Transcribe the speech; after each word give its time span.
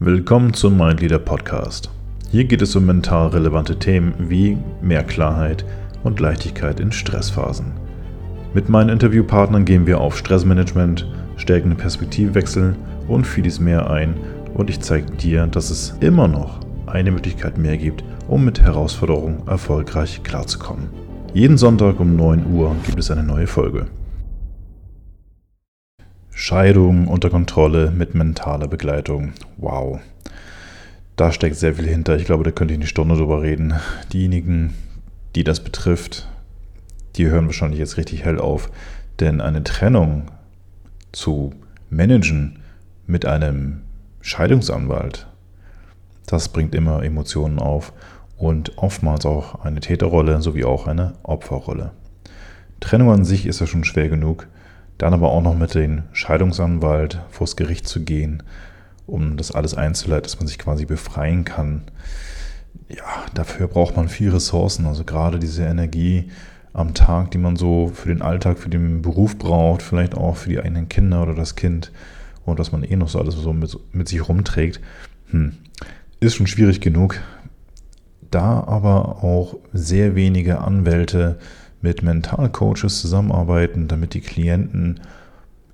Willkommen 0.00 0.54
zum 0.54 0.76
Mindleader 0.76 1.18
Podcast. 1.18 1.90
Hier 2.30 2.44
geht 2.44 2.62
es 2.62 2.76
um 2.76 2.86
mental 2.86 3.30
relevante 3.30 3.80
Themen 3.80 4.14
wie 4.18 4.56
mehr 4.80 5.02
Klarheit 5.02 5.64
und 6.04 6.20
Leichtigkeit 6.20 6.78
in 6.78 6.92
Stressphasen. 6.92 7.72
Mit 8.54 8.68
meinen 8.68 8.90
Interviewpartnern 8.90 9.64
gehen 9.64 9.88
wir 9.88 10.00
auf 10.00 10.16
Stressmanagement, 10.16 11.04
stärkende 11.36 11.74
Perspektivwechsel 11.74 12.76
und 13.08 13.26
vieles 13.26 13.58
mehr 13.58 13.90
ein 13.90 14.14
und 14.54 14.70
ich 14.70 14.78
zeige 14.78 15.10
dir, 15.10 15.48
dass 15.48 15.68
es 15.68 15.96
immer 15.98 16.28
noch 16.28 16.60
eine 16.86 17.10
Möglichkeit 17.10 17.58
mehr 17.58 17.76
gibt, 17.76 18.04
um 18.28 18.44
mit 18.44 18.60
Herausforderungen 18.60 19.48
erfolgreich 19.48 20.22
klarzukommen. 20.22 20.90
Jeden 21.34 21.58
Sonntag 21.58 21.98
um 21.98 22.14
9 22.14 22.46
Uhr 22.54 22.76
gibt 22.86 23.00
es 23.00 23.10
eine 23.10 23.24
neue 23.24 23.48
Folge. 23.48 23.86
Scheidung 26.40 27.08
unter 27.08 27.30
Kontrolle 27.30 27.90
mit 27.90 28.14
mentaler 28.14 28.68
Begleitung. 28.68 29.32
Wow. 29.56 29.98
Da 31.16 31.32
steckt 31.32 31.56
sehr 31.56 31.74
viel 31.74 31.88
hinter. 31.88 32.16
Ich 32.16 32.26
glaube, 32.26 32.44
da 32.44 32.52
könnte 32.52 32.72
ich 32.72 32.78
eine 32.78 32.86
Stunde 32.86 33.16
drüber 33.16 33.42
reden. 33.42 33.74
Diejenigen, 34.12 34.72
die 35.34 35.42
das 35.42 35.64
betrifft, 35.64 36.28
die 37.16 37.26
hören 37.26 37.46
wahrscheinlich 37.46 37.80
jetzt 37.80 37.96
richtig 37.96 38.24
hell 38.24 38.38
auf. 38.38 38.70
Denn 39.18 39.40
eine 39.40 39.64
Trennung 39.64 40.30
zu 41.10 41.54
managen 41.90 42.60
mit 43.08 43.26
einem 43.26 43.80
Scheidungsanwalt, 44.20 45.26
das 46.26 46.50
bringt 46.50 46.72
immer 46.72 47.02
Emotionen 47.02 47.58
auf 47.58 47.92
und 48.36 48.78
oftmals 48.78 49.26
auch 49.26 49.64
eine 49.64 49.80
Täterrolle 49.80 50.40
sowie 50.40 50.64
auch 50.64 50.86
eine 50.86 51.14
Opferrolle. 51.24 51.90
Trennung 52.78 53.10
an 53.10 53.24
sich 53.24 53.44
ist 53.44 53.58
ja 53.58 53.66
schon 53.66 53.82
schwer 53.82 54.08
genug. 54.08 54.46
Dann 54.98 55.14
aber 55.14 55.30
auch 55.30 55.42
noch 55.42 55.56
mit 55.56 55.74
dem 55.74 56.02
Scheidungsanwalt 56.12 57.20
vors 57.30 57.56
Gericht 57.56 57.88
zu 57.88 58.02
gehen, 58.02 58.42
um 59.06 59.36
das 59.36 59.52
alles 59.52 59.74
einzuleiten, 59.74 60.24
dass 60.24 60.38
man 60.38 60.48
sich 60.48 60.58
quasi 60.58 60.84
befreien 60.84 61.44
kann. 61.44 61.82
Ja, 62.88 63.26
dafür 63.34 63.68
braucht 63.68 63.96
man 63.96 64.08
viel 64.08 64.30
Ressourcen, 64.30 64.86
also 64.86 65.04
gerade 65.04 65.38
diese 65.38 65.64
Energie 65.64 66.30
am 66.72 66.94
Tag, 66.94 67.30
die 67.30 67.38
man 67.38 67.56
so 67.56 67.90
für 67.94 68.08
den 68.08 68.22
Alltag, 68.22 68.58
für 68.58 68.68
den 68.68 69.02
Beruf 69.02 69.38
braucht, 69.38 69.82
vielleicht 69.82 70.14
auch 70.14 70.36
für 70.36 70.50
die 70.50 70.60
eigenen 70.60 70.88
Kinder 70.88 71.22
oder 71.22 71.34
das 71.34 71.54
Kind 71.54 71.92
und 72.44 72.58
was 72.58 72.72
man 72.72 72.82
eh 72.82 72.96
noch 72.96 73.08
so 73.08 73.18
alles 73.18 73.34
so 73.34 73.52
mit, 73.52 73.76
mit 73.92 74.08
sich 74.08 74.28
rumträgt, 74.28 74.80
hm, 75.30 75.52
ist 76.20 76.36
schon 76.36 76.46
schwierig 76.46 76.80
genug. 76.80 77.20
Da 78.30 78.64
aber 78.64 79.22
auch 79.22 79.56
sehr 79.72 80.14
wenige 80.14 80.60
Anwälte 80.60 81.38
mit 81.80 82.02
Mentalcoaches 82.02 83.00
zusammenarbeiten, 83.00 83.88
damit 83.88 84.14
die 84.14 84.20
Klienten 84.20 85.00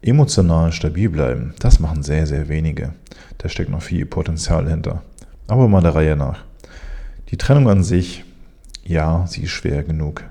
emotional 0.03 0.73
stabil 0.73 1.09
bleiben. 1.09 1.55
Das 1.61 1.81
machen 1.81 2.03
sehr, 2.03 2.27
sehr 2.27 2.49
wenige. 2.49 2.93
Da 3.39 3.49
steckt 3.49 3.71
noch 3.71 3.83
viel 3.83 4.07
Potenzial 4.07 4.69
hinter. 4.69 5.03
Aber 5.47 5.69
mal 5.69 5.81
der 5.81 5.95
Reihe 5.95 6.17
nach. 6.17 6.45
Die 7.31 7.37
Trennung 7.37 7.69
an 7.69 7.83
sich, 7.83 8.25
ja, 8.85 9.27
sie 9.27 9.43
ist 9.43 9.51
schwer 9.51 9.83
genug. 9.83 10.25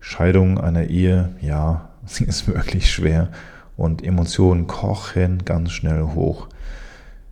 Scheidung 0.00 0.58
einer 0.60 0.84
Ehe, 0.84 1.30
ja, 1.40 1.90
sie 2.06 2.24
ist 2.24 2.46
wirklich 2.46 2.90
schwer. 2.90 3.30
Und 3.76 4.02
Emotionen 4.04 4.66
kochen 4.66 5.44
ganz 5.44 5.72
schnell 5.72 6.02
hoch. 6.02 6.48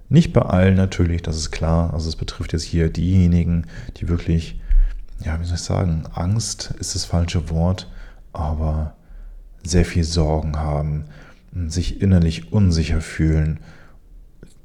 Nicht 0.08 0.32
bei 0.32 0.42
allen 0.42 0.74
natürlich, 0.74 1.22
das 1.22 1.36
ist 1.36 1.50
klar. 1.50 1.94
Also 1.94 2.08
es 2.08 2.16
betrifft 2.16 2.52
jetzt 2.52 2.64
hier 2.64 2.90
diejenigen, 2.90 3.66
die 3.96 4.08
wirklich 4.08 4.60
ja, 5.22 5.40
wie 5.40 5.44
soll 5.44 5.56
ich 5.56 5.62
sagen, 5.62 6.04
Angst 6.12 6.74
ist 6.78 6.94
das 6.94 7.04
falsche 7.04 7.50
Wort, 7.50 7.90
aber 8.32 8.94
sehr 9.62 9.84
viel 9.84 10.04
Sorgen 10.04 10.58
haben, 10.58 11.04
sich 11.68 12.00
innerlich 12.02 12.52
unsicher 12.52 13.00
fühlen. 13.00 13.60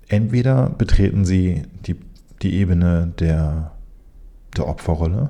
Entweder 0.08 0.70
betreten 0.70 1.24
sie 1.24 1.64
die, 1.86 1.96
die 2.42 2.56
Ebene 2.56 3.14
der, 3.20 3.72
der 4.58 4.68
Opferrolle 4.68 5.30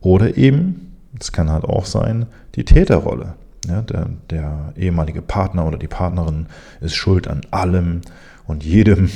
oder 0.00 0.36
eben, 0.36 0.96
es 1.18 1.30
kann 1.30 1.50
halt 1.50 1.64
auch 1.64 1.86
sein, 1.86 2.26
die 2.56 2.64
Täterrolle. 2.64 3.34
Ja, 3.68 3.80
der, 3.80 4.08
der 4.28 4.72
ehemalige 4.76 5.22
Partner 5.22 5.64
oder 5.66 5.78
die 5.78 5.86
Partnerin 5.86 6.46
ist 6.80 6.96
schuld 6.96 7.28
an 7.28 7.42
allem 7.52 8.00
und 8.44 8.64
jedem, 8.64 9.08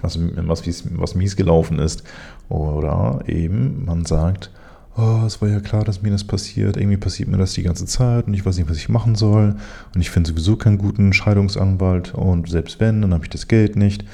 was, 0.00 0.18
was, 0.18 0.84
was 0.98 1.14
mies 1.14 1.36
gelaufen 1.36 1.78
ist. 1.78 2.02
Oder 2.50 3.20
eben 3.26 3.84
man 3.86 4.04
sagt, 4.04 4.50
oh, 4.96 5.22
es 5.24 5.40
war 5.40 5.48
ja 5.48 5.60
klar, 5.60 5.84
dass 5.84 6.02
mir 6.02 6.10
das 6.10 6.24
passiert. 6.24 6.76
Irgendwie 6.76 6.96
passiert 6.96 7.28
mir 7.28 7.38
das 7.38 7.52
die 7.52 7.62
ganze 7.62 7.86
Zeit 7.86 8.26
und 8.26 8.34
ich 8.34 8.44
weiß 8.44 8.58
nicht, 8.58 8.68
was 8.68 8.76
ich 8.76 8.88
machen 8.88 9.14
soll. 9.14 9.54
Und 9.94 10.00
ich 10.00 10.10
finde 10.10 10.28
sowieso 10.28 10.56
keinen 10.56 10.76
guten 10.76 11.12
Scheidungsanwalt. 11.12 12.12
Und 12.14 12.48
selbst 12.50 12.80
wenn, 12.80 13.00
dann 13.00 13.14
habe 13.14 13.24
ich 13.24 13.30
das 13.30 13.48
Geld 13.48 13.76
nicht. 13.76 14.04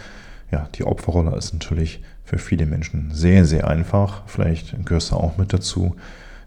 Ja, 0.53 0.69
die 0.75 0.85
Opferrolle 0.85 1.35
ist 1.37 1.53
natürlich 1.53 2.03
für 2.25 2.39
viele 2.39 2.67
Menschen 2.67 3.11
sehr, 3.13 3.45
sehr 3.45 3.69
einfach. 3.69 4.23
Vielleicht 4.27 4.85
gehörst 4.85 5.11
du 5.11 5.17
auch 5.17 5.39
mit 5.39 5.53
dazu. 5.53 5.97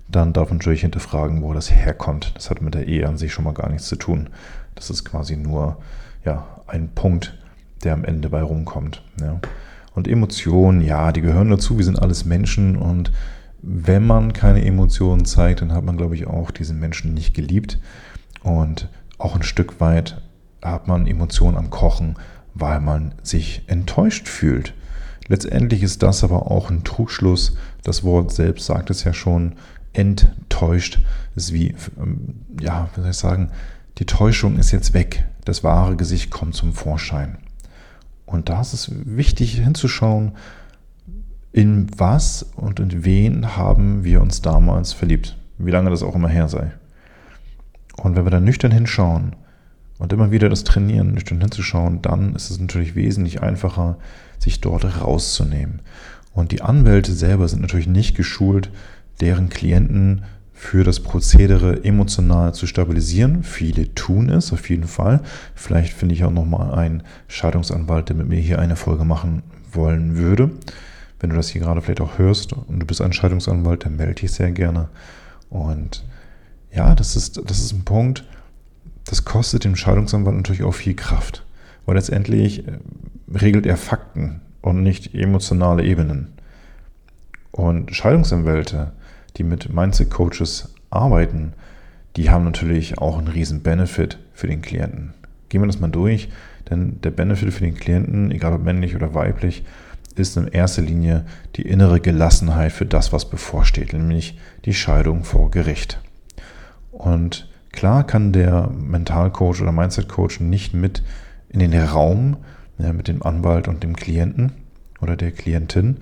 Dann 0.08 0.34
darf 0.34 0.50
man 0.50 0.58
natürlich 0.58 0.82
hinterfragen, 0.82 1.42
wo 1.42 1.54
das 1.54 1.72
herkommt. 1.72 2.34
Das 2.36 2.50
hat 2.50 2.62
mit 2.62 2.76
der 2.76 2.88
Ehe 2.88 3.08
an 3.08 3.18
sich 3.18 3.34
schon 3.34 3.46
mal 3.46 3.54
gar 3.54 3.70
nichts 3.70 3.88
zu 3.88 3.96
tun. 3.96 4.30
Das 4.76 4.90
ist 4.90 5.06
quasi 5.06 5.36
nur 5.36 5.78
ja, 6.24 6.46
ein 6.68 6.90
Punkt, 6.90 7.38
der 7.84 7.94
am 7.94 8.06
Ende 8.06 8.30
bei 8.30 8.42
rumkommt. 8.42 9.04
Ja. 9.20 9.40
Und 9.96 10.08
Emotionen, 10.08 10.82
ja, 10.82 11.12
die 11.12 11.22
gehören 11.22 11.50
dazu. 11.50 11.78
Wir 11.78 11.86
sind 11.86 12.00
alles 12.00 12.26
Menschen 12.26 12.76
und 12.76 13.12
wenn 13.62 14.06
man 14.06 14.34
keine 14.34 14.64
Emotionen 14.64 15.26
zeigt, 15.26 15.62
dann 15.62 15.74
hat 15.74 15.84
man, 15.84 15.98
glaube 15.98 16.16
ich, 16.16 16.28
auch 16.28 16.52
diesen 16.52 16.80
Menschen 16.80 17.14
nicht 17.14 17.34
geliebt. 17.34 17.78
Und 18.42 18.88
auch 19.18 19.36
ein 19.36 19.44
Stück 19.44 19.82
weit 19.82 20.22
hat 20.62 20.88
man 20.88 21.08
Emotionen 21.08 21.58
am 21.58 21.70
Kochen, 21.70 22.16
weil 22.54 22.80
man 22.80 23.16
sich 23.22 23.64
enttäuscht 23.68 24.28
fühlt. 24.28 24.74
Letztendlich 25.28 25.84
ist 25.84 26.02
das 26.02 26.24
aber 26.24 26.50
auch 26.50 26.70
ein 26.70 26.84
Trugschluss. 26.84 27.56
Das 27.84 28.04
Wort 28.04 28.32
selbst 28.32 28.66
sagt 28.66 28.90
es 28.90 29.04
ja 29.04 29.14
schon. 29.14 29.56
Enttäuscht 29.94 31.00
ist 31.36 31.54
wie, 31.54 31.76
ähm, 32.00 32.42
ja, 32.62 32.90
wie 32.96 33.02
soll 33.02 33.10
ich 33.10 33.18
sagen, 33.18 33.52
die 33.98 34.06
Täuschung 34.06 34.58
ist 34.58 34.72
jetzt 34.72 34.94
weg. 34.94 35.26
Das 35.46 35.64
wahre 35.64 35.96
Gesicht 35.96 36.32
kommt 36.32 36.56
zum 36.56 36.74
Vorschein. 36.74 37.38
Und 38.30 38.48
da 38.48 38.62
ist 38.62 38.74
es 38.74 38.92
wichtig 39.06 39.56
hinzuschauen, 39.56 40.34
in 41.52 41.88
was 41.98 42.44
und 42.56 42.80
in 42.80 43.04
wen 43.04 43.58
haben 43.58 44.04
wir 44.04 44.22
uns 44.22 44.44
damals 44.44 44.94
verliebt, 44.94 45.36
wie 45.58 45.72
lange 45.72 45.90
das 45.90 46.04
auch 46.04 46.14
immer 46.14 46.30
her 46.30 46.48
sei. 46.48 46.72
Und 47.98 48.16
wenn 48.16 48.26
wir 48.26 48.30
dann 48.30 48.44
nüchtern 48.44 48.72
hinschauen 48.72 49.36
und 49.98 50.14
immer 50.14 50.30
wieder 50.30 50.48
das 50.48 50.64
trainieren, 50.64 51.16
nüchtern 51.16 51.42
hinzuschauen, 51.42 52.04
dann 52.04 52.36
ist 52.36 52.52
es 52.52 52.60
natürlich 52.60 52.94
wesentlich 52.94 53.42
einfacher, 53.42 53.98
sich 54.38 54.62
dort 54.62 55.02
rauszunehmen. 55.02 55.82
Und 56.32 56.52
die 56.52 56.62
Anwälte 56.62 57.14
selber 57.14 57.48
sind 57.48 57.64
natürlich 57.64 57.88
nicht 57.88 58.16
geschult, 58.16 58.70
deren 59.22 59.50
Klienten 59.50 60.24
für 60.60 60.84
das 60.84 61.00
Prozedere 61.00 61.86
emotional 61.86 62.54
zu 62.54 62.68
stabilisieren. 62.68 63.44
Viele 63.44 63.96
tun 63.96 64.30
es 64.30 64.52
auf 64.52 64.70
jeden 64.70 64.88
Fall. 64.88 65.22
Vielleicht 65.56 65.94
finde 65.94 66.14
ich 66.14 66.26
auch 66.26 66.32
nochmal 66.32 66.78
einen 66.78 67.04
Scheidungsanwalt, 67.30 68.10
der 68.10 68.18
mit 68.18 68.28
mir 68.28 68.42
hier 68.42 68.60
eine 68.60 68.76
Folge 68.76 69.06
machen 69.06 69.42
wollen 69.72 70.18
würde. 70.18 70.52
Wenn 71.22 71.30
du 71.30 71.38
das 71.38 71.48
hier 71.48 71.62
gerade 71.62 71.82
vielleicht 71.82 72.02
auch 72.02 72.18
hörst 72.20 72.52
und 72.52 72.78
du 72.78 72.86
bist 72.86 73.00
ein 73.00 73.14
Scheidungsanwalt, 73.14 73.86
dann 73.86 73.96
melde 73.96 74.16
dich 74.16 74.34
sehr 74.34 74.52
gerne. 74.52 74.90
Und 75.50 76.04
ja, 76.74 76.94
das 76.94 77.16
ist, 77.16 77.42
das 77.50 77.60
ist 77.60 77.72
ein 77.72 77.86
Punkt, 77.86 78.26
das 79.06 79.24
kostet 79.24 79.64
dem 79.64 79.78
Scheidungsanwalt 79.78 80.36
natürlich 80.36 80.64
auch 80.64 80.76
viel 80.76 80.94
Kraft. 80.94 81.46
Weil 81.86 81.96
letztendlich 81.96 82.68
äh, 82.68 82.80
regelt 83.34 83.66
er 83.66 83.78
Fakten 83.78 84.42
und 84.62 84.84
nicht 84.84 85.16
emotionale 85.16 85.86
Ebenen. 85.86 86.34
Und 87.52 87.96
Scheidungsanwälte, 87.96 88.92
die 89.38 89.44
mit 89.44 89.74
Mindset-Coaches 89.74 90.74
arbeiten, 90.90 91.54
die 92.16 92.30
haben 92.30 92.44
natürlich 92.44 92.98
auch 92.98 93.18
einen 93.18 93.28
riesen 93.28 93.62
Benefit 93.62 94.18
für 94.34 94.48
den 94.48 94.62
Klienten. 94.62 95.14
Gehen 95.50 95.62
wir 95.62 95.68
das 95.68 95.80
mal 95.80 95.90
durch, 95.90 96.30
denn 96.70 97.00
der 97.02 97.12
Benefit 97.12 97.54
für 97.54 97.64
den 97.64 97.76
Klienten, 97.76 98.32
egal 98.32 98.54
ob 98.54 98.64
männlich 98.64 98.96
oder 98.96 99.14
weiblich, 99.14 99.64
ist 100.16 100.38
in 100.38 100.48
erster 100.48 100.82
Linie 100.82 101.26
die 101.56 101.62
innere 101.62 102.00
Gelassenheit 102.00 102.72
für 102.72 102.86
das, 102.86 103.14
was 103.14 103.30
bevorsteht, 103.30 103.94
nämlich 103.94 104.38
die 104.66 104.74
Scheidung 104.74 105.24
vor 105.24 105.50
Gericht. 105.50 106.00
Und 106.92 107.50
klar 107.72 108.06
kann 108.06 108.34
der 108.34 108.70
Mentalcoach 108.70 109.62
oder 109.62 109.72
Mindset-Coach 109.72 110.42
nicht 110.42 110.74
mit 110.74 111.04
in 111.50 111.60
den 111.60 111.74
Raum 111.74 112.38
ja, 112.80 112.94
mit 112.94 113.08
dem 113.08 113.24
Anwalt 113.24 113.68
und 113.68 113.84
dem 113.84 113.96
Klienten 113.96 114.52
oder 115.02 115.16
der 115.16 115.32
Klientin, 115.32 115.98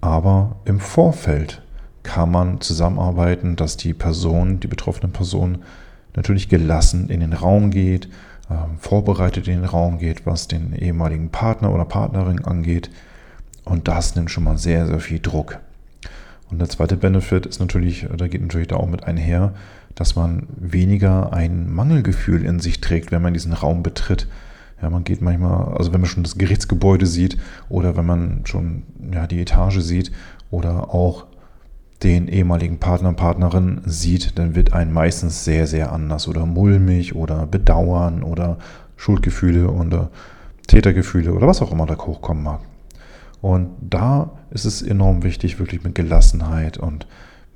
aber 0.00 0.56
im 0.64 0.80
Vorfeld 0.80 1.62
kann 2.04 2.30
man 2.30 2.60
zusammenarbeiten, 2.60 3.56
dass 3.56 3.76
die 3.76 3.94
Person, 3.94 4.60
die 4.60 4.68
betroffene 4.68 5.08
Person 5.08 5.64
natürlich 6.14 6.48
gelassen 6.48 7.10
in 7.10 7.20
den 7.20 7.32
Raum 7.32 7.70
geht, 7.70 8.06
äh, 8.48 8.54
vorbereitet 8.78 9.48
in 9.48 9.54
den 9.54 9.64
Raum 9.64 9.98
geht, 9.98 10.26
was 10.26 10.46
den 10.46 10.74
ehemaligen 10.74 11.30
Partner 11.30 11.72
oder 11.72 11.84
Partnerin 11.84 12.44
angeht. 12.44 12.90
Und 13.64 13.88
das 13.88 14.14
nimmt 14.14 14.30
schon 14.30 14.44
mal 14.44 14.58
sehr, 14.58 14.86
sehr 14.86 15.00
viel 15.00 15.18
Druck. 15.18 15.58
Und 16.50 16.58
der 16.60 16.68
zweite 16.68 16.96
Benefit 16.96 17.46
ist 17.46 17.58
natürlich, 17.58 18.06
da 18.16 18.28
geht 18.28 18.42
natürlich 18.42 18.68
da 18.68 18.76
auch 18.76 18.86
mit 18.86 19.04
einher, 19.04 19.54
dass 19.94 20.14
man 20.14 20.46
weniger 20.56 21.32
ein 21.32 21.72
Mangelgefühl 21.72 22.44
in 22.44 22.60
sich 22.60 22.80
trägt, 22.80 23.10
wenn 23.10 23.22
man 23.22 23.32
diesen 23.32 23.52
Raum 23.52 23.82
betritt. 23.82 24.28
Ja, 24.82 24.90
man 24.90 25.04
geht 25.04 25.22
manchmal, 25.22 25.74
also 25.74 25.92
wenn 25.92 26.00
man 26.00 26.10
schon 26.10 26.24
das 26.24 26.36
Gerichtsgebäude 26.36 27.06
sieht 27.06 27.38
oder 27.70 27.96
wenn 27.96 28.04
man 28.04 28.40
schon 28.44 28.82
ja, 29.12 29.26
die 29.26 29.40
Etage 29.40 29.78
sieht 29.80 30.12
oder 30.50 30.92
auch 30.94 31.26
den 32.04 32.28
ehemaligen 32.28 32.78
Partner, 32.78 33.12
Partnerin 33.14 33.80
sieht, 33.86 34.38
dann 34.38 34.54
wird 34.54 34.74
ein 34.74 34.92
meistens 34.92 35.44
sehr, 35.44 35.66
sehr 35.66 35.90
anders 35.90 36.28
oder 36.28 36.44
mulmig 36.44 37.16
oder 37.16 37.46
bedauern 37.46 38.22
oder 38.22 38.58
Schuldgefühle 38.96 39.70
oder 39.70 40.10
Tätergefühle 40.66 41.32
oder 41.32 41.46
was 41.46 41.62
auch 41.62 41.72
immer 41.72 41.86
da 41.86 41.96
hochkommen 41.96 42.44
mag. 42.44 42.60
Und 43.40 43.70
da 43.80 44.32
ist 44.50 44.64
es 44.64 44.82
enorm 44.82 45.22
wichtig, 45.22 45.58
wirklich 45.58 45.82
mit 45.82 45.94
Gelassenheit 45.94 46.78
und 46.78 47.06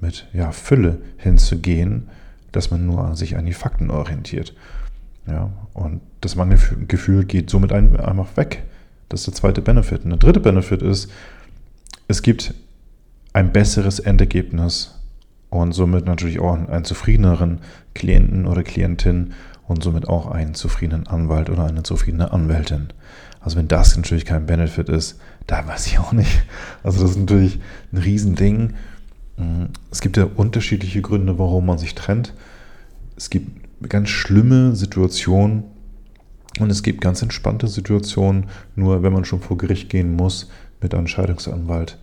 mit 0.00 0.26
ja, 0.32 0.50
Fülle 0.50 0.98
hinzugehen, 1.16 2.08
dass 2.52 2.70
man 2.70 2.86
nur 2.86 3.16
sich 3.16 3.36
an 3.36 3.46
die 3.46 3.52
Fakten 3.52 3.90
orientiert. 3.90 4.54
Ja, 5.26 5.50
und 5.74 6.00
das 6.22 6.36
Mangelgefühl 6.36 7.24
geht 7.24 7.50
somit 7.50 7.72
einfach 7.72 8.36
weg. 8.36 8.64
Das 9.08 9.20
ist 9.20 9.26
der 9.26 9.34
zweite 9.34 9.60
Benefit. 9.62 10.04
Und 10.04 10.10
der 10.10 10.18
dritte 10.18 10.40
Benefit 10.40 10.82
ist, 10.82 11.10
es 12.06 12.22
gibt 12.22 12.54
ein 13.32 13.52
besseres 13.52 13.98
Endergebnis 13.98 14.94
und 15.50 15.72
somit 15.72 16.06
natürlich 16.06 16.40
auch 16.40 16.54
einen 16.54 16.84
zufriedeneren 16.84 17.60
Klienten 17.94 18.46
oder 18.46 18.62
Klientin 18.62 19.32
und 19.66 19.82
somit 19.82 20.08
auch 20.08 20.30
einen 20.30 20.54
zufriedenen 20.54 21.06
Anwalt 21.06 21.50
oder 21.50 21.64
eine 21.64 21.82
zufriedene 21.82 22.32
Anwältin. 22.32 22.88
Also 23.40 23.56
wenn 23.56 23.68
das 23.68 23.96
natürlich 23.96 24.24
kein 24.24 24.46
Benefit 24.46 24.88
ist, 24.88 25.20
da 25.46 25.66
weiß 25.66 25.86
ich 25.86 25.98
auch 25.98 26.12
nicht. 26.12 26.42
Also 26.82 27.02
das 27.02 27.12
ist 27.12 27.18
natürlich 27.18 27.60
ein 27.92 27.98
Riesending. 27.98 28.74
Es 29.90 30.00
gibt 30.00 30.16
ja 30.16 30.24
unterschiedliche 30.24 31.00
Gründe, 31.00 31.38
warum 31.38 31.66
man 31.66 31.78
sich 31.78 31.94
trennt. 31.94 32.34
Es 33.16 33.30
gibt 33.30 33.88
ganz 33.88 34.08
schlimme 34.08 34.74
Situationen 34.74 35.64
und 36.58 36.70
es 36.70 36.82
gibt 36.82 37.00
ganz 37.00 37.22
entspannte 37.22 37.68
Situationen, 37.68 38.46
nur 38.74 39.02
wenn 39.02 39.12
man 39.12 39.24
schon 39.24 39.40
vor 39.40 39.56
Gericht 39.56 39.88
gehen 39.90 40.16
muss 40.16 40.50
mit 40.80 40.94
einem 40.94 41.06
Scheidungsanwalt. 41.06 41.98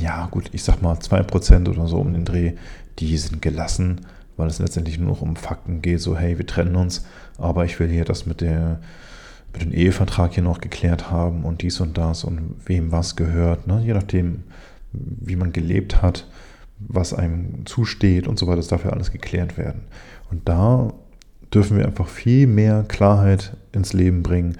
Ja, 0.00 0.26
gut, 0.30 0.50
ich 0.52 0.64
sag 0.64 0.82
mal 0.82 0.96
2% 0.96 1.68
oder 1.68 1.86
so 1.86 1.98
um 1.98 2.12
den 2.12 2.24
Dreh, 2.24 2.54
die 2.98 3.16
sind 3.16 3.42
gelassen, 3.42 4.02
weil 4.36 4.48
es 4.48 4.58
letztendlich 4.58 4.98
nur 4.98 5.10
noch 5.10 5.22
um 5.22 5.36
Fakten 5.36 5.82
geht, 5.82 6.00
so 6.00 6.16
hey, 6.16 6.38
wir 6.38 6.46
trennen 6.46 6.76
uns, 6.76 7.04
aber 7.38 7.64
ich 7.64 7.78
will 7.78 7.88
hier 7.88 8.04
das 8.04 8.26
mit 8.26 8.40
der 8.40 8.80
mit 9.52 9.62
dem 9.62 9.72
Ehevertrag 9.72 10.34
hier 10.34 10.42
noch 10.42 10.60
geklärt 10.60 11.12
haben 11.12 11.44
und 11.44 11.62
dies 11.62 11.80
und 11.80 11.96
das 11.96 12.24
und 12.24 12.56
wem 12.66 12.90
was 12.90 13.14
gehört, 13.14 13.68
ne? 13.68 13.80
je 13.84 13.94
nachdem, 13.94 14.42
wie 14.92 15.36
man 15.36 15.52
gelebt 15.52 16.02
hat, 16.02 16.26
was 16.80 17.14
einem 17.14 17.64
zusteht 17.64 18.26
und 18.26 18.36
so 18.38 18.46
weiter, 18.46 18.56
das 18.56 18.68
darf 18.68 18.84
ja 18.84 18.90
alles 18.90 19.12
geklärt 19.12 19.56
werden. 19.56 19.82
Und 20.30 20.48
da 20.48 20.92
dürfen 21.52 21.78
wir 21.78 21.86
einfach 21.86 22.08
viel 22.08 22.48
mehr 22.48 22.84
Klarheit 22.88 23.56
ins 23.72 23.92
Leben 23.92 24.24
bringen. 24.24 24.56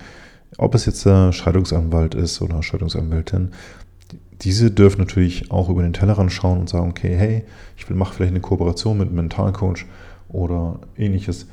Ob 0.59 0.77
es 0.77 0.87
jetzt 0.87 1.05
der 1.05 1.33
Scheidungsanwalt 1.33 2.15
ist 2.15 2.41
oder 2.41 2.63
Scheidungsanwältin, 2.63 3.51
diese 4.43 4.71
dürfen 4.71 5.01
natürlich 5.01 5.51
auch 5.51 5.69
über 5.69 5.83
den 5.83 5.93
Tellerrand 5.93 6.33
schauen 6.33 6.61
und 6.61 6.69
sagen, 6.69 6.91
okay, 6.91 7.15
hey, 7.17 7.45
ich 7.77 7.89
mache 7.91 8.15
vielleicht 8.15 8.33
eine 8.33 8.41
Kooperation 8.41 8.99
mit 8.99 9.09
einem 9.09 9.17
Mentalcoach 9.17 9.87
oder 10.29 10.81
ähnliches 10.97 11.47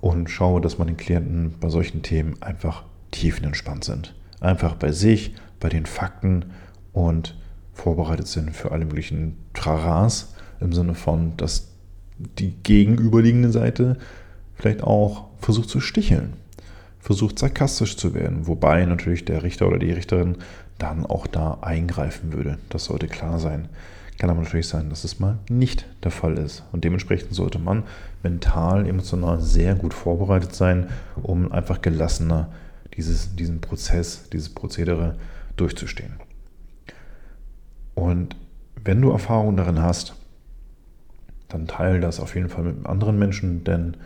und 0.00 0.30
schaue, 0.30 0.60
dass 0.60 0.78
meine 0.78 0.94
Klienten 0.94 1.54
bei 1.60 1.68
solchen 1.68 2.02
Themen 2.02 2.36
einfach 2.40 2.84
tiefenentspannt 3.10 3.84
sind. 3.84 4.14
Einfach 4.40 4.74
bei 4.74 4.92
sich, 4.92 5.34
bei 5.58 5.68
den 5.68 5.86
Fakten 5.86 6.46
und 6.92 7.36
vorbereitet 7.74 8.26
sind 8.26 8.54
für 8.54 8.72
alle 8.72 8.84
möglichen 8.84 9.36
Traras 9.54 10.34
im 10.60 10.72
Sinne 10.72 10.94
von, 10.94 11.36
dass 11.36 11.68
die 12.38 12.54
gegenüberliegende 12.62 13.50
Seite 13.50 13.98
vielleicht 14.54 14.82
auch 14.82 15.28
versucht 15.38 15.70
zu 15.70 15.80
sticheln, 15.80 16.34
versucht 16.98 17.38
sarkastisch 17.38 17.96
zu 17.96 18.14
werden, 18.14 18.46
wobei 18.46 18.84
natürlich 18.84 19.24
der 19.24 19.42
Richter 19.42 19.66
oder 19.66 19.78
die 19.78 19.92
Richterin 19.92 20.36
dann 20.80 21.06
auch 21.06 21.26
da 21.26 21.58
eingreifen 21.60 22.32
würde. 22.32 22.58
Das 22.68 22.84
sollte 22.86 23.06
klar 23.06 23.38
sein. 23.38 23.68
Kann 24.18 24.28
aber 24.30 24.42
natürlich 24.42 24.68
sein, 24.68 24.90
dass 24.90 25.04
es 25.04 25.18
mal 25.18 25.38
nicht 25.48 25.86
der 26.02 26.10
Fall 26.10 26.36
ist. 26.36 26.64
Und 26.72 26.84
dementsprechend 26.84 27.34
sollte 27.34 27.58
man 27.58 27.84
mental, 28.22 28.86
emotional 28.86 29.40
sehr 29.40 29.74
gut 29.74 29.94
vorbereitet 29.94 30.54
sein, 30.54 30.88
um 31.22 31.52
einfach 31.52 31.80
gelassener 31.80 32.50
dieses, 32.96 33.34
diesen 33.34 33.60
Prozess, 33.60 34.28
dieses 34.30 34.50
Prozedere 34.50 35.16
durchzustehen. 35.56 36.14
Und 37.94 38.36
wenn 38.82 39.00
du 39.00 39.10
Erfahrung 39.10 39.56
darin 39.56 39.80
hast, 39.80 40.14
dann 41.48 41.66
teile 41.66 42.00
das 42.00 42.20
auf 42.20 42.34
jeden 42.34 42.48
Fall 42.48 42.64
mit 42.64 42.86
anderen 42.86 43.18
Menschen, 43.18 43.64
denn 43.64 43.96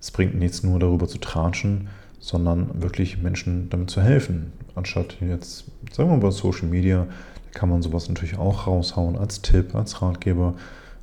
es 0.00 0.10
bringt 0.10 0.34
nichts 0.34 0.62
nur 0.62 0.78
darüber 0.78 1.06
zu 1.06 1.18
tratschen, 1.18 1.88
sondern 2.22 2.82
wirklich 2.82 3.18
Menschen 3.20 3.68
damit 3.68 3.90
zu 3.90 4.00
helfen. 4.00 4.52
Anstatt 4.74 5.16
jetzt, 5.20 5.64
sagen 5.90 6.08
wir 6.08 6.16
mal, 6.16 6.22
bei 6.22 6.30
Social 6.30 6.68
Media, 6.68 7.06
da 7.52 7.58
kann 7.58 7.68
man 7.68 7.82
sowas 7.82 8.08
natürlich 8.08 8.38
auch 8.38 8.66
raushauen 8.66 9.18
als 9.18 9.42
Tipp, 9.42 9.74
als 9.74 10.00
Ratgeber. 10.00 10.54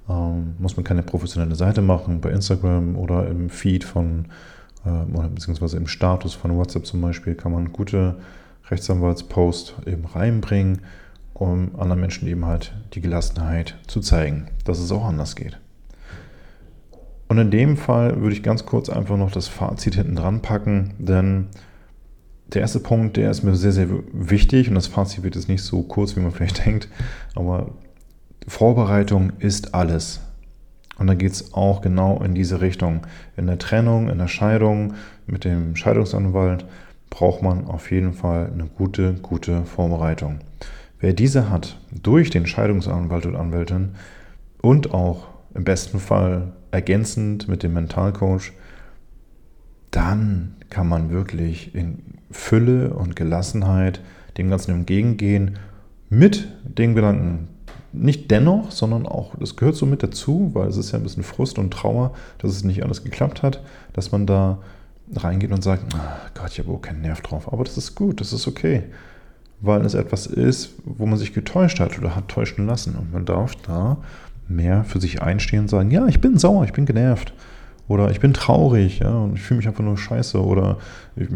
Ähm, 0.09 0.55
muss 0.57 0.77
man 0.77 0.83
keine 0.83 1.03
professionelle 1.03 1.55
Seite 1.55 1.83
machen, 1.83 2.21
bei 2.21 2.31
Instagram 2.31 2.95
oder 2.95 3.27
im 3.27 3.51
Feed 3.51 3.83
von, 3.83 4.25
äh, 4.85 5.27
beziehungsweise 5.29 5.77
im 5.77 5.87
Status 5.87 6.33
von 6.33 6.57
WhatsApp 6.57 6.87
zum 6.87 7.01
Beispiel, 7.01 7.35
kann 7.35 7.51
man 7.51 7.73
gute 7.73 8.15
Rechtsanwaltspost 8.71 9.75
eben 9.85 10.05
reinbringen 10.05 10.79
um 11.39 11.71
anderen 11.79 12.01
Menschen 12.01 12.27
eben 12.27 12.45
halt 12.45 12.73
die 12.93 13.01
Gelassenheit 13.01 13.77
zu 13.87 14.01
zeigen, 14.01 14.47
dass 14.65 14.79
es 14.79 14.91
auch 14.91 15.05
anders 15.05 15.35
geht. 15.35 15.57
Und 17.29 17.37
in 17.37 17.51
dem 17.51 17.77
Fall 17.77 18.21
würde 18.21 18.35
ich 18.35 18.43
ganz 18.43 18.65
kurz 18.65 18.89
einfach 18.89 19.15
noch 19.15 19.31
das 19.31 19.47
Fazit 19.47 19.95
hinten 19.95 20.15
dran 20.15 20.41
packen, 20.41 20.95
denn 20.97 21.47
der 22.53 22.61
erste 22.61 22.79
Punkt, 22.79 23.17
der 23.17 23.29
ist 23.29 23.43
mir 23.43 23.55
sehr, 23.55 23.71
sehr 23.71 23.87
wichtig 24.11 24.67
und 24.67 24.75
das 24.75 24.87
Fazit 24.87 25.23
wird 25.23 25.35
jetzt 25.35 25.47
nicht 25.47 25.61
so 25.61 25.83
kurz, 25.83 26.15
wie 26.15 26.21
man 26.21 26.31
vielleicht 26.33 26.65
denkt, 26.65 26.89
aber 27.35 27.71
Vorbereitung 28.47 29.31
ist 29.37 29.75
alles. 29.75 30.21
Und 30.97 31.07
da 31.07 31.13
geht 31.13 31.31
es 31.31 31.53
auch 31.53 31.81
genau 31.81 32.21
in 32.21 32.33
diese 32.35 32.59
Richtung. 32.59 33.05
In 33.37 33.47
der 33.47 33.59
Trennung, 33.59 34.09
in 34.09 34.17
der 34.17 34.27
Scheidung 34.27 34.95
mit 35.27 35.45
dem 35.45 35.75
Scheidungsanwalt 35.75 36.65
braucht 37.09 37.41
man 37.41 37.67
auf 37.67 37.91
jeden 37.91 38.13
Fall 38.13 38.49
eine 38.51 38.65
gute, 38.65 39.13
gute 39.13 39.63
Vorbereitung. 39.65 40.39
Wer 40.99 41.13
diese 41.13 41.49
hat, 41.49 41.77
durch 41.91 42.31
den 42.31 42.47
Scheidungsanwalt 42.47 43.27
und 43.27 43.35
Anwältin 43.35 43.95
und 44.61 44.93
auch 44.93 45.27
im 45.53 45.63
besten 45.63 45.99
Fall 45.99 46.51
ergänzend 46.71 47.47
mit 47.47 47.63
dem 47.63 47.73
Mentalcoach, 47.73 48.51
dann 49.91 50.55
kann 50.69 50.87
man 50.87 51.09
wirklich 51.09 51.73
in 51.73 51.99
Fülle 52.31 52.93
und 52.93 53.15
Gelassenheit 53.15 54.01
dem 54.37 54.49
Ganzen 54.49 54.71
entgegengehen 54.71 55.57
mit 56.09 56.47
dem 56.63 56.95
Gedanken, 56.95 57.47
nicht 57.91 58.29
dennoch, 58.29 58.71
sondern 58.71 59.07
auch, 59.07 59.33
das 59.39 59.55
gehört 59.55 59.75
so 59.75 59.87
mit 59.87 60.03
dazu, 60.03 60.51
weil 60.53 60.67
es 60.67 60.77
ist 60.77 60.91
ja 60.91 60.99
ein 60.99 61.03
bisschen 61.03 61.23
Frust 61.23 61.57
und 61.57 61.71
Trauer, 61.71 62.13
dass 62.37 62.51
es 62.51 62.63
nicht 62.63 62.83
alles 62.83 63.03
geklappt 63.03 63.41
hat, 63.41 63.63
dass 63.93 64.11
man 64.11 64.27
da 64.27 64.59
reingeht 65.15 65.51
und 65.51 65.63
sagt, 65.63 65.91
oh 65.95 66.29
Gott, 66.35 66.51
ich 66.51 66.59
habe 66.59 66.71
auch 66.71 66.81
keinen 66.81 67.01
Nerv 67.01 67.21
drauf. 67.21 67.51
Aber 67.51 67.63
das 67.63 67.77
ist 67.77 67.95
gut, 67.95 68.21
das 68.21 68.31
ist 68.31 68.47
okay 68.47 68.83
weil 69.61 69.85
es 69.85 69.93
etwas 69.93 70.25
ist, 70.25 70.73
wo 70.85 71.05
man 71.05 71.17
sich 71.17 71.33
getäuscht 71.33 71.79
hat 71.79 71.97
oder 71.97 72.15
hat 72.15 72.29
täuschen 72.29 72.65
lassen. 72.65 72.95
Und 72.95 73.11
man 73.11 73.25
darf 73.25 73.55
da 73.57 73.97
mehr 74.49 74.83
für 74.83 74.99
sich 74.99 75.21
einstehen 75.21 75.61
und 75.61 75.67
sagen, 75.69 75.91
ja, 75.91 76.07
ich 76.07 76.21
bin 76.21 76.37
sauer, 76.37 76.65
ich 76.65 76.73
bin 76.73 76.85
genervt. 76.85 77.33
Oder 77.87 78.11
ich 78.11 78.19
bin 78.19 78.33
traurig, 78.33 78.99
ja, 78.99 79.11
und 79.11 79.35
ich 79.35 79.41
fühle 79.41 79.57
mich 79.57 79.67
einfach 79.67 79.83
nur 79.83 79.97
scheiße. 79.97 80.43
Oder 80.43 80.77
ich, 81.15 81.27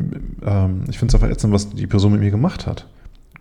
ähm, 0.46 0.84
ich 0.88 1.00
finde 1.00 1.16
es 1.16 1.16
einfach 1.16 1.34
ätzend, 1.34 1.52
was 1.52 1.70
die 1.72 1.88
Person 1.88 2.12
mit 2.12 2.22
mir 2.22 2.32
gemacht 2.32 2.68
hat. 2.68 2.88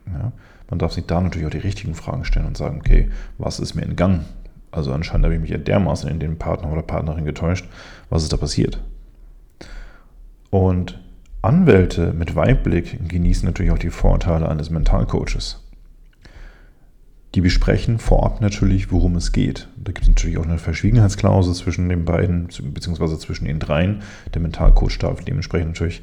Ja, 0.07 0.33
man 0.71 0.79
darf 0.79 0.93
sich 0.93 1.05
da 1.05 1.21
natürlich 1.21 1.47
auch 1.47 1.51
die 1.51 1.59
richtigen 1.59 1.95
Fragen 1.95 2.25
stellen 2.25 2.47
und 2.47 2.57
sagen, 2.57 2.79
okay, 2.79 3.11
was 3.37 3.61
ist 3.61 3.75
mir 3.75 3.83
entgangen? 3.83 4.25
Also 4.71 4.93
anscheinend 4.93 5.27
habe 5.27 5.35
ich 5.35 5.41
mich 5.41 5.51
ja 5.51 5.59
dermaßen 5.59 6.09
in 6.09 6.19
den 6.19 6.39
Partner 6.39 6.73
oder 6.73 6.83
Partnerin 6.83 7.27
getäuscht. 7.27 7.69
Was 8.09 8.23
ist 8.23 8.33
da 8.33 8.39
passiert? 8.39 8.81
Und 10.49 10.99
Anwälte 11.43 12.13
mit 12.13 12.35
Weitblick 12.35 13.09
genießen 13.09 13.45
natürlich 13.45 13.73
auch 13.73 13.79
die 13.79 13.91
Vorteile 13.91 14.49
eines 14.49 14.71
Mentalcoaches. 14.71 15.63
Die 17.35 17.41
besprechen 17.41 17.99
vorab 17.99 18.43
natürlich, 18.43 18.93
worum 18.93 19.17
es 19.17 19.33
geht. 19.33 19.69
Da 19.77 19.93
gibt 19.93 20.03
es 20.03 20.09
natürlich 20.09 20.37
auch 20.37 20.45
eine 20.45 20.59
Verschwiegenheitsklausel 20.59 21.55
zwischen 21.55 21.89
den 21.89 22.05
beiden, 22.05 22.49
beziehungsweise 22.75 23.19
zwischen 23.19 23.47
den 23.47 23.59
dreien. 23.59 24.03
Der 24.35 24.43
Mentalcoach 24.43 24.99
darf 24.99 25.25
dementsprechend 25.25 25.69
natürlich, 25.69 26.03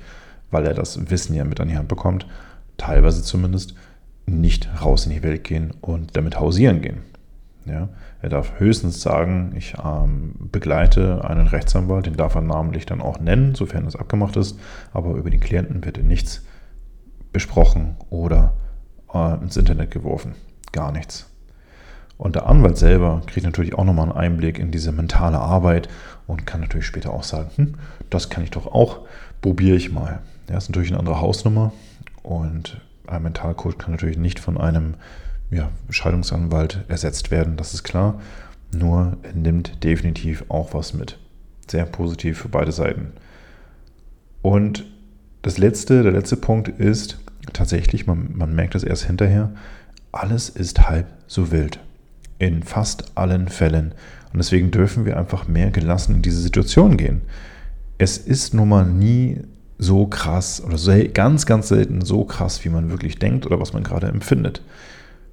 weil 0.50 0.66
er 0.66 0.74
das 0.74 1.12
Wissen 1.12 1.36
ja 1.36 1.44
mit 1.44 1.60
an 1.60 1.68
die 1.68 1.78
Hand 1.78 1.88
bekommt, 1.88 2.26
teilweise 2.78 3.22
zumindest 3.22 3.76
nicht 4.26 4.70
raus 4.84 5.06
in 5.06 5.12
die 5.12 5.22
Welt 5.22 5.44
gehen 5.44 5.72
und 5.82 6.18
damit 6.18 6.40
hausieren 6.40 6.82
gehen. 6.82 7.02
Ja, 7.66 7.90
er 8.22 8.30
darf 8.30 8.60
höchstens 8.60 9.02
sagen, 9.02 9.54
ich 9.56 9.76
ähm, 9.84 10.34
begleite 10.52 11.24
einen 11.26 11.48
Rechtsanwalt, 11.48 12.08
den 12.08 12.16
darf 12.16 12.34
er 12.34 12.42
namentlich 12.42 12.88
dann 12.88 13.02
auch 13.02 13.20
nennen, 13.20 13.54
sofern 13.54 13.86
es 13.86 13.96
abgemacht 13.96 14.36
ist, 14.38 14.58
aber 14.92 15.14
über 15.16 15.30
den 15.30 15.40
Klienten 15.40 15.86
wird 15.86 16.04
nichts 16.04 16.44
besprochen 17.32 17.98
oder 18.10 18.56
äh, 19.14 19.36
ins 19.36 19.58
Internet 19.58 19.92
geworfen. 19.92 20.34
Gar 20.72 20.92
nichts. 20.92 21.30
Und 22.18 22.36
der 22.36 22.48
Anwalt 22.48 22.78
selber 22.78 23.22
kriegt 23.28 23.46
natürlich 23.46 23.76
auch 23.76 23.86
nochmal 23.86 24.10
einen 24.10 24.18
Einblick 24.18 24.60
in 24.60 24.72
diese 24.72 24.92
mentale 24.92 25.40
Arbeit 25.40 25.88
und 26.28 26.46
kann 26.46 26.60
natürlich 26.60 26.86
später 26.86 27.14
auch 27.14 27.24
sagen, 27.24 27.50
hm, 27.56 27.76
das 28.10 28.30
kann 28.30 28.44
ich 28.44 28.52
doch 28.52 28.68
auch, 28.68 29.00
probiere 29.42 29.78
ich 29.78 29.92
mal. 29.92 30.20
Der 30.50 30.58
ist 30.58 30.70
natürlich 30.70 30.90
eine 30.90 31.00
andere 31.00 31.22
Hausnummer 31.22 31.72
und 32.22 32.82
ein 33.08 33.24
Mentalcoach 33.24 33.78
kann 33.78 33.92
natürlich 33.92 34.18
nicht 34.18 34.40
von 34.40 34.58
einem 34.58 34.96
ja, 35.50 35.70
Scheidungsanwalt 35.90 36.84
ersetzt 36.90 37.32
werden, 37.32 37.56
das 37.58 37.74
ist 37.74 37.84
klar. 37.84 38.20
Nur 38.72 39.18
er 39.24 39.34
nimmt 39.34 39.84
definitiv 39.84 40.44
auch 40.50 40.74
was 40.74 40.94
mit. 40.94 41.18
Sehr 41.72 41.86
positiv 41.86 42.40
für 42.40 42.50
beide 42.50 42.72
Seiten. 42.72 43.14
Und 44.42 44.86
das 45.42 45.58
letzte, 45.58 46.04
der 46.04 46.12
letzte 46.12 46.36
Punkt 46.36 46.68
ist 46.68 47.18
tatsächlich, 47.54 48.06
man, 48.06 48.36
man 48.36 48.54
merkt 48.54 48.76
es 48.76 48.84
erst 48.84 49.06
hinterher, 49.06 49.52
alles 50.12 50.50
ist 50.50 50.88
halb 50.90 51.08
so 51.28 51.52
wild. 51.52 51.80
In 52.38 52.64
fast 52.64 53.18
allen 53.18 53.48
Fällen. 53.48 53.94
Und 54.32 54.38
deswegen 54.38 54.72
dürfen 54.72 55.06
wir 55.06 55.18
einfach 55.18 55.48
mehr 55.48 55.72
gelassen 55.72 56.16
in 56.16 56.22
diese 56.22 56.42
Situation 56.42 56.98
gehen. 56.98 57.22
Es 57.98 58.18
ist 58.18 58.54
nun 58.54 58.70
mal 58.70 58.86
nie 58.86 59.42
so 59.78 60.08
krass 60.08 60.62
oder 60.64 60.78
ganz, 61.08 61.46
ganz 61.46 61.70
selten 61.70 62.02
so 62.02 62.26
krass, 62.26 62.64
wie 62.66 62.70
man 62.70 62.92
wirklich 62.92 63.18
denkt 63.18 63.46
oder 63.46 63.60
was 63.60 63.74
man 63.74 63.84
gerade 63.84 64.08
empfindet. 64.08 64.62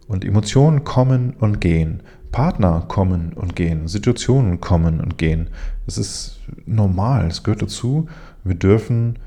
Und 0.09 0.25
Emotionen 0.25 0.85
kommen 0.85 1.35
und 1.39 1.61
gehen. 1.61 2.01
Partner 2.33 2.85
kommen 2.87 3.33
und 3.33 3.57
gehen. 3.57 3.89
Situationen 3.89 4.61
kommen 4.61 5.01
und 5.01 5.19
gehen. 5.19 5.49
Das 5.85 5.99
ist 5.99 6.39
normal. 6.65 7.27
Es 7.27 7.43
gehört 7.43 7.63
dazu. 7.63 8.09
Wir 8.45 8.55
dürfen 8.55 9.19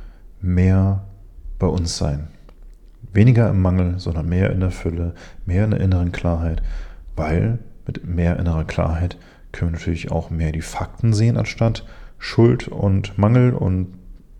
mehr 0.41 1.05
bei 1.57 1.67
uns 1.67 1.97
sein. 1.97 2.27
Weniger 3.13 3.49
im 3.49 3.61
Mangel, 3.61 3.99
sondern 3.99 4.29
mehr 4.29 4.51
in 4.51 4.59
der 4.59 4.71
Fülle, 4.71 5.13
mehr 5.45 5.65
in 5.65 5.71
der 5.71 5.81
inneren 5.81 6.11
Klarheit, 6.11 6.61
weil 7.15 7.59
mit 7.87 8.05
mehr 8.05 8.37
innerer 8.37 8.65
Klarheit 8.65 9.17
können 9.51 9.71
wir 9.71 9.79
natürlich 9.79 10.11
auch 10.11 10.29
mehr 10.29 10.51
die 10.51 10.61
Fakten 10.61 11.13
sehen, 11.13 11.37
anstatt 11.37 11.85
Schuld 12.19 12.67
und 12.67 13.17
Mangel 13.17 13.53
und 13.53 13.87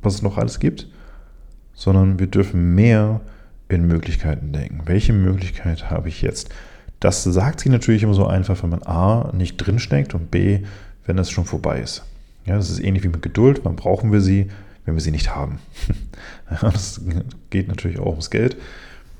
was 0.01 0.15
es 0.15 0.21
noch 0.21 0.37
alles 0.37 0.59
gibt, 0.59 0.87
sondern 1.73 2.19
wir 2.19 2.27
dürfen 2.27 2.75
mehr 2.75 3.21
in 3.69 3.87
Möglichkeiten 3.87 4.51
denken. 4.51 4.81
Welche 4.85 5.13
Möglichkeit 5.13 5.89
habe 5.89 6.09
ich 6.09 6.21
jetzt? 6.21 6.49
Das 6.99 7.23
sagt 7.23 7.61
sich 7.61 7.71
natürlich 7.71 8.03
immer 8.03 8.13
so 8.13 8.27
einfach, 8.27 8.61
wenn 8.61 8.69
man 8.69 8.83
A 8.83 9.31
nicht 9.33 9.57
drinsteckt 9.57 10.13
und 10.13 10.31
B, 10.31 10.59
wenn 11.05 11.17
das 11.17 11.31
schon 11.31 11.45
vorbei 11.45 11.79
ist. 11.79 12.03
Ja, 12.45 12.55
das 12.55 12.69
ist 12.69 12.79
ähnlich 12.79 13.03
wie 13.03 13.09
mit 13.09 13.21
Geduld. 13.21 13.61
Wann 13.63 13.75
brauchen 13.75 14.11
wir 14.11 14.21
sie, 14.21 14.49
wenn 14.89 14.95
wir 14.95 15.01
sie 15.01 15.11
nicht 15.11 15.35
haben? 15.35 15.59
ja, 16.51 16.71
das 16.71 17.01
geht 17.51 17.67
natürlich 17.67 17.99
auch 17.99 18.07
ums 18.07 18.31
Geld. 18.31 18.57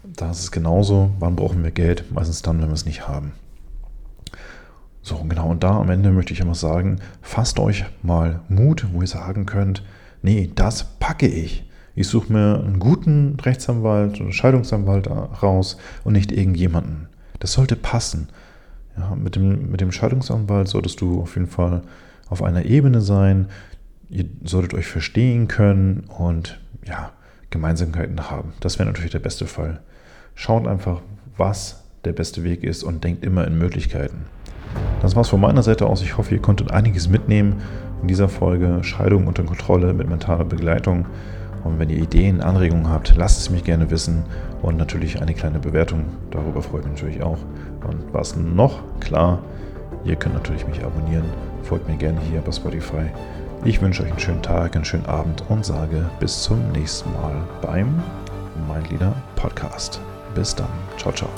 Da 0.04 0.32
ist 0.32 0.40
es 0.40 0.52
genauso. 0.52 1.12
Wann 1.20 1.36
brauchen 1.36 1.64
wir 1.64 1.72
Geld? 1.72 2.12
Meistens 2.12 2.42
dann, 2.42 2.60
wenn 2.60 2.70
wir 2.70 2.74
es 2.74 2.86
nicht 2.86 3.08
haben. 3.08 3.34
So, 5.04 5.18
genau. 5.30 5.48
Und 5.50 5.64
da 5.64 5.80
am 5.80 5.92
Ende 5.92 6.12
möchte 6.12 6.34
ich 6.34 6.40
immer 6.40 6.56
sagen, 6.56 7.00
fasst 7.22 7.60
euch 7.60 7.86
mal 8.02 8.42
Mut, 8.50 8.88
wo 8.92 9.02
ihr 9.02 9.08
sagen 9.08 9.46
könnt, 9.46 9.84
nee, 10.24 10.50
das 10.54 10.98
packe 11.00 11.28
ich. 11.28 11.70
Ich 11.96 12.08
suche 12.08 12.34
mir 12.34 12.64
einen 12.64 12.80
guten 12.80 13.40
Rechtsanwalt 13.40 14.20
oder 14.20 14.32
Scheidungsanwalt 14.32 15.08
raus 15.08 15.78
und 16.04 16.14
nicht 16.14 16.32
irgendjemanden. 16.32 17.10
Das 17.40 17.54
sollte 17.54 17.76
passen. 17.76 18.30
Ja, 18.98 19.16
mit, 19.16 19.36
dem, 19.36 19.70
mit 19.70 19.82
dem 19.82 19.92
Scheidungsanwalt 19.92 20.68
solltest 20.68 21.00
du 21.02 21.22
auf 21.22 21.36
jeden 21.36 21.48
Fall 21.48 21.84
auf 22.28 22.42
einer 22.42 22.66
Ebene 22.66 23.02
sein. 23.02 23.50
Ihr 24.10 24.26
solltet 24.44 24.74
euch 24.74 24.88
verstehen 24.88 25.48
können 25.48 26.06
und 26.18 26.60
ja, 26.86 27.12
Gemeinsamkeiten 27.52 28.32
haben. 28.32 28.54
Das 28.60 28.80
wäre 28.80 28.88
natürlich 28.88 29.12
der 29.12 29.20
beste 29.20 29.46
Fall. 29.46 29.82
Schaut 30.34 30.68
einfach, 30.68 31.02
was 31.38 31.84
der 32.06 32.14
beste 32.14 32.44
Weg 32.44 32.64
ist 32.64 32.84
und 32.84 33.04
denkt 33.04 33.24
immer 33.24 33.46
in 33.46 33.58
Möglichkeiten. 33.58 34.26
Das 35.02 35.16
war's 35.16 35.30
von 35.30 35.42
meiner 35.42 35.62
Seite 35.62 35.86
aus. 35.86 36.02
Ich 36.02 36.18
hoffe, 36.18 36.34
ihr 36.34 36.42
konntet 36.42 36.72
einiges 36.72 37.08
mitnehmen 37.08 37.62
in 38.02 38.08
dieser 38.08 38.30
Folge 38.30 38.84
Scheidung 38.84 39.28
unter 39.28 39.44
Kontrolle 39.44 39.94
mit 39.94 40.10
mentaler 40.10 40.46
Begleitung. 40.46 41.06
Und 41.64 41.78
wenn 41.78 41.90
ihr 41.90 41.98
Ideen, 41.98 42.42
Anregungen 42.42 42.90
habt, 42.90 43.16
lasst 43.16 43.40
es 43.40 43.50
mich 43.50 43.64
gerne 43.64 43.92
wissen. 43.92 44.24
Und 44.62 44.78
natürlich 44.78 45.22
eine 45.22 45.34
kleine 45.34 45.60
Bewertung. 45.60 46.06
Darüber 46.32 46.62
freut 46.62 46.86
mich 46.86 46.94
natürlich 46.94 47.22
auch. 47.22 47.40
Und 47.88 48.12
was 48.12 48.36
noch? 48.36 48.82
Klar, 49.02 49.44
ihr 50.04 50.16
könnt 50.16 50.36
natürlich 50.36 50.66
mich 50.68 50.84
abonnieren. 50.84 51.26
Folgt 51.64 51.88
mir 51.88 51.98
gerne 51.98 52.20
hier 52.32 52.42
bei 52.42 52.52
Spotify. 52.52 53.10
Ich 53.66 53.82
wünsche 53.82 54.04
euch 54.04 54.10
einen 54.12 54.20
schönen 54.20 54.42
Tag, 54.42 54.76
einen 54.76 54.86
schönen 54.86 55.06
Abend 55.06 55.44
und 55.50 55.66
sage 55.66 56.10
bis 56.20 56.44
zum 56.44 56.72
nächsten 56.72 57.12
Mal 57.14 57.44
beim 57.62 58.02
Mindleader 58.68 59.14
Podcast. 59.36 60.00
Bis 60.34 60.56
dann. 60.56 60.70
Ciao, 60.98 61.12
ciao. 61.12 61.30